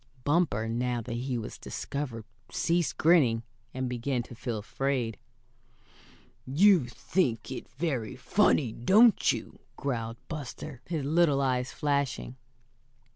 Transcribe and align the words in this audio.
Bumper, 0.23 0.67
now 0.67 0.99
that 1.01 1.13
he 1.13 1.37
was 1.37 1.59
discovered, 1.59 2.25
ceased 2.49 2.97
grinning, 2.97 3.43
and 3.71 3.87
began 3.87 4.23
to 4.23 4.33
feel 4.33 4.57
afraid. 4.57 5.19
"You 6.47 6.87
think 6.87 7.51
it 7.51 7.67
very 7.69 8.15
funny, 8.15 8.71
don't 8.71 9.31
you?" 9.31 9.59
growled 9.75 10.17
Buster, 10.27 10.81
his 10.87 11.05
little 11.05 11.39
eyes 11.39 11.71
flashing. 11.71 12.35